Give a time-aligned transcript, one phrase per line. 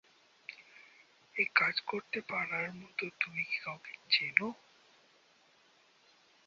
[1.35, 4.47] এই কাজ করতে পারার মতো তুমি কি কাউকে চেনো?